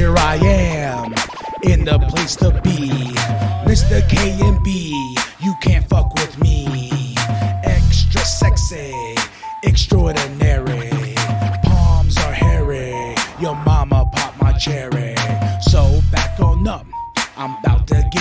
[0.00, 1.12] here I am
[1.62, 2.88] in the place to be.
[3.70, 4.00] Mr.
[4.08, 7.14] K and B, you can't fuck with me.
[7.64, 8.94] Extra sexy,
[9.62, 11.14] extraordinary.
[11.64, 15.14] Palms are hairy, your mama popped my cherry.
[15.70, 16.86] So back on up,
[17.36, 18.19] I'm about to get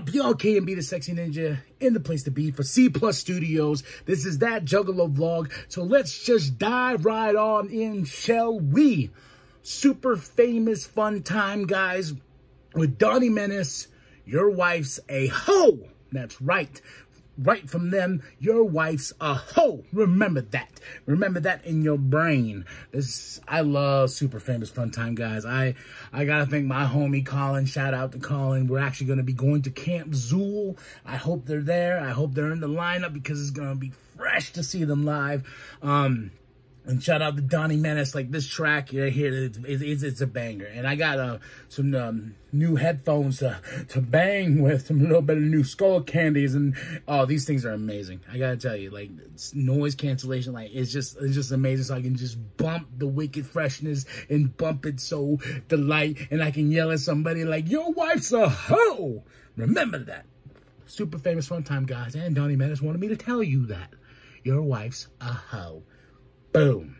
[0.00, 0.56] up, y'all?
[0.56, 3.82] And B the Sexy Ninja in the place to be for C Plus Studios.
[4.06, 5.52] This is that Juggalo vlog.
[5.68, 9.10] So let's just dive right on in, shall we?
[9.62, 12.14] Super famous fun time, guys,
[12.74, 13.88] with Donnie Menace.
[14.24, 15.80] Your wife's a hoe.
[16.12, 16.80] That's right.
[17.42, 19.82] Right from them, your wife's a hoe.
[19.92, 20.68] Remember that.
[21.06, 22.66] Remember that in your brain.
[22.90, 25.46] This I love super famous fun time guys.
[25.46, 25.74] I
[26.12, 27.64] I gotta thank my homie Colin.
[27.64, 28.66] Shout out to Colin.
[28.66, 30.76] We're actually gonna be going to Camp Xul.
[31.06, 31.98] I hope they're there.
[31.98, 35.48] I hope they're in the lineup because it's gonna be fresh to see them live.
[35.80, 36.32] Um
[36.90, 38.14] and shout out to Donnie Menace.
[38.14, 40.66] Like this track right here, it's, it's, it's a banger.
[40.66, 41.38] And I got uh,
[41.68, 43.60] some um, new headphones to,
[43.90, 47.72] to bang with, some little bit of new skull candies, and oh, these things are
[47.72, 48.20] amazing.
[48.30, 49.10] I gotta tell you, like
[49.54, 51.84] noise cancellation, like it's just it's just amazing.
[51.84, 55.38] So I can just bump the wicked freshness and bump it so
[55.68, 59.22] delight, and I can yell at somebody like, "Your wife's a hoe."
[59.56, 60.26] Remember that.
[60.86, 63.94] Super famous one time guys, and Donnie Menace wanted me to tell you that
[64.42, 65.82] your wife's a hoe.
[66.52, 66.96] Boom.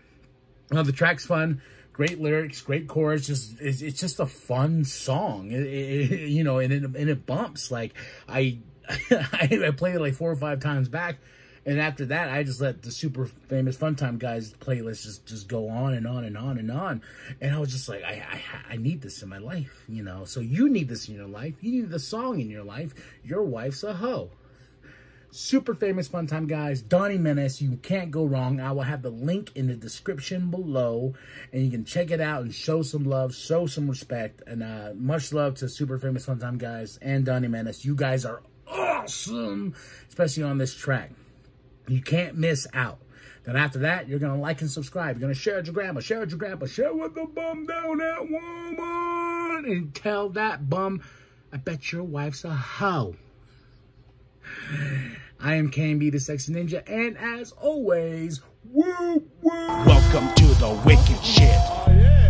[0.70, 1.60] Now the track's fun,
[1.92, 3.26] great lyrics, great chorus.
[3.26, 5.50] Just it's, it's just a fun song.
[5.50, 7.70] It, it, you know, and it, and it bumps.
[7.70, 7.94] Like
[8.28, 11.18] I, I played it like four or five times back,
[11.66, 15.48] and after that, I just let the super famous Fun Time guys playlist just just
[15.48, 17.02] go on and on and on and on.
[17.40, 20.24] And I was just like, I I, I need this in my life, you know.
[20.24, 21.54] So you need this in your life.
[21.60, 22.94] You need the song in your life.
[23.24, 24.30] Your wife's a hoe
[25.30, 27.60] super famous fun time guys donnie menace.
[27.60, 28.60] You can't go wrong.
[28.60, 31.14] I will have the link in the description below
[31.52, 34.92] and you can check it out and show some love show some respect and uh,
[34.94, 37.84] much love to super famous fun time guys and donnie menace.
[37.84, 39.74] You guys are awesome
[40.08, 41.10] especially on this track.
[41.88, 42.98] You can't miss out.
[43.44, 45.16] Then after that, you're going to like and subscribe.
[45.16, 47.14] You're going to share it with your grandma, share it with your grandpa, share with
[47.14, 51.02] the bum down at Walmart, and tell that bum,
[51.52, 53.16] I bet your wife's a hoe.
[55.50, 59.50] I am KMB, the Sexy Ninja, and as always, woo, woo.
[59.50, 61.50] Welcome to the Wicked Shit.
[61.50, 62.28] Oh, yeah.